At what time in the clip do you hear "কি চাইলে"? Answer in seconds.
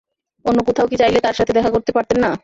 0.87-1.19